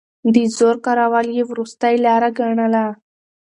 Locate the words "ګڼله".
2.39-2.85